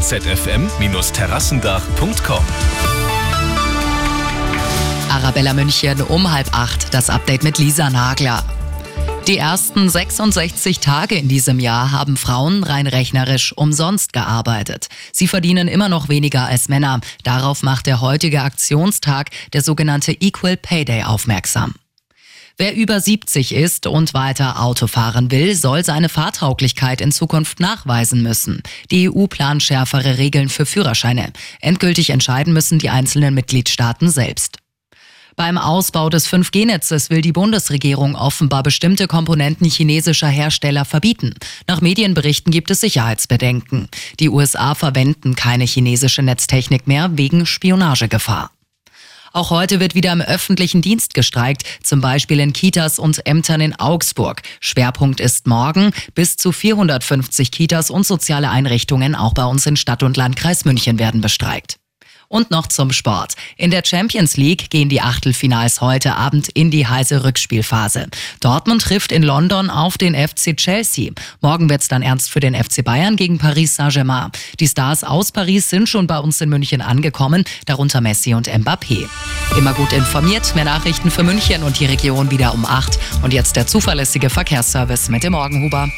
zfm-terrassendach.com. 0.00 2.44
Arabella 5.10 5.54
München 5.54 6.02
um 6.02 6.32
halb 6.32 6.48
acht. 6.52 6.94
Das 6.94 7.10
Update 7.10 7.42
mit 7.42 7.58
Lisa 7.58 7.90
Nagler. 7.90 8.44
Die 9.26 9.38
ersten 9.38 9.88
66 9.88 10.80
Tage 10.80 11.14
in 11.14 11.28
diesem 11.28 11.60
Jahr 11.60 11.92
haben 11.92 12.16
Frauen 12.16 12.64
rein 12.64 12.86
rechnerisch 12.86 13.56
umsonst 13.56 14.12
gearbeitet. 14.12 14.88
Sie 15.12 15.28
verdienen 15.28 15.68
immer 15.68 15.88
noch 15.88 16.08
weniger 16.08 16.46
als 16.46 16.68
Männer. 16.68 17.00
Darauf 17.22 17.62
macht 17.62 17.86
der 17.86 18.00
heutige 18.00 18.42
Aktionstag, 18.42 19.30
der 19.52 19.62
sogenannte 19.62 20.12
Equal 20.12 20.56
Pay 20.56 20.84
Day, 20.84 21.04
aufmerksam. 21.04 21.74
Wer 22.60 22.76
über 22.76 23.00
70 23.00 23.54
ist 23.54 23.86
und 23.86 24.12
weiter 24.12 24.60
Auto 24.60 24.86
fahren 24.86 25.30
will, 25.30 25.54
soll 25.54 25.82
seine 25.82 26.10
Fahrtauglichkeit 26.10 27.00
in 27.00 27.10
Zukunft 27.10 27.58
nachweisen 27.58 28.22
müssen. 28.22 28.62
Die 28.90 29.08
EU 29.08 29.28
plant 29.28 29.62
schärfere 29.62 30.18
Regeln 30.18 30.50
für 30.50 30.66
Führerscheine. 30.66 31.32
Endgültig 31.62 32.10
entscheiden 32.10 32.52
müssen 32.52 32.78
die 32.78 32.90
einzelnen 32.90 33.32
Mitgliedstaaten 33.32 34.10
selbst. 34.10 34.58
Beim 35.36 35.56
Ausbau 35.56 36.10
des 36.10 36.30
5G-Netzes 36.30 37.08
will 37.08 37.22
die 37.22 37.32
Bundesregierung 37.32 38.14
offenbar 38.14 38.62
bestimmte 38.62 39.06
Komponenten 39.06 39.66
chinesischer 39.66 40.28
Hersteller 40.28 40.84
verbieten. 40.84 41.32
Nach 41.66 41.80
Medienberichten 41.80 42.52
gibt 42.52 42.70
es 42.70 42.82
Sicherheitsbedenken. 42.82 43.88
Die 44.18 44.28
USA 44.28 44.74
verwenden 44.74 45.34
keine 45.34 45.64
chinesische 45.64 46.22
Netztechnik 46.22 46.86
mehr 46.86 47.16
wegen 47.16 47.46
Spionagegefahr. 47.46 48.50
Auch 49.32 49.50
heute 49.50 49.80
wird 49.80 49.94
wieder 49.94 50.12
im 50.12 50.20
öffentlichen 50.20 50.82
Dienst 50.82 51.14
gestreikt, 51.14 51.62
zum 51.82 52.00
Beispiel 52.00 52.40
in 52.40 52.52
Kitas 52.52 52.98
und 52.98 53.26
Ämtern 53.26 53.60
in 53.60 53.78
Augsburg. 53.78 54.42
Schwerpunkt 54.60 55.20
ist 55.20 55.46
morgen. 55.46 55.92
Bis 56.14 56.36
zu 56.36 56.52
450 56.52 57.50
Kitas 57.50 57.90
und 57.90 58.06
soziale 58.06 58.50
Einrichtungen 58.50 59.14
auch 59.14 59.34
bei 59.34 59.44
uns 59.44 59.66
in 59.66 59.76
Stadt 59.76 60.02
und 60.02 60.16
Landkreis 60.16 60.64
München 60.64 60.98
werden 60.98 61.20
bestreikt. 61.20 61.79
Und 62.32 62.52
noch 62.52 62.68
zum 62.68 62.92
Sport. 62.92 63.34
In 63.56 63.72
der 63.72 63.82
Champions 63.84 64.36
League 64.36 64.70
gehen 64.70 64.88
die 64.88 65.00
Achtelfinals 65.00 65.80
heute 65.80 66.14
Abend 66.14 66.48
in 66.50 66.70
die 66.70 66.86
heiße 66.86 67.24
Rückspielphase. 67.24 68.06
Dortmund 68.38 68.82
trifft 68.82 69.10
in 69.10 69.24
London 69.24 69.68
auf 69.68 69.98
den 69.98 70.14
FC 70.14 70.56
Chelsea. 70.56 71.10
Morgen 71.40 71.68
wird's 71.68 71.88
dann 71.88 72.02
ernst 72.02 72.30
für 72.30 72.38
den 72.38 72.54
FC 72.54 72.84
Bayern 72.84 73.16
gegen 73.16 73.38
Paris 73.38 73.74
Saint-Germain. 73.74 74.30
Die 74.60 74.68
Stars 74.68 75.02
aus 75.02 75.32
Paris 75.32 75.70
sind 75.70 75.88
schon 75.88 76.06
bei 76.06 76.20
uns 76.20 76.40
in 76.40 76.50
München 76.50 76.82
angekommen, 76.82 77.42
darunter 77.66 78.00
Messi 78.00 78.32
und 78.32 78.48
Mbappé. 78.48 79.08
Immer 79.58 79.72
gut 79.72 79.92
informiert, 79.92 80.54
mehr 80.54 80.66
Nachrichten 80.66 81.10
für 81.10 81.24
München 81.24 81.64
und 81.64 81.80
die 81.80 81.86
Region 81.86 82.30
wieder 82.30 82.54
um 82.54 82.64
8. 82.64 82.96
Und 83.24 83.32
jetzt 83.32 83.56
der 83.56 83.66
zuverlässige 83.66 84.30
Verkehrsservice 84.30 85.08
mit 85.08 85.24
dem 85.24 85.32
Morgenhuber. 85.32 85.88